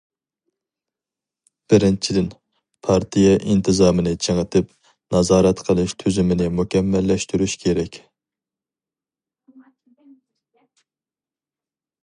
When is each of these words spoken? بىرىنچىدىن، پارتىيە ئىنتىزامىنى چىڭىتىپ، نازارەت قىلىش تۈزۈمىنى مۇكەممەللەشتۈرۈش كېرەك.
بىرىنچىدىن، 1.73 2.29
پارتىيە 2.87 3.33
ئىنتىزامىنى 3.55 4.13
چىڭىتىپ، 4.27 4.71
نازارەت 5.17 5.61
قىلىش 5.67 5.93
تۈزۈمىنى 6.03 6.47
مۇكەممەللەشتۈرۈش 6.61 7.55
كېرەك. 7.65 8.03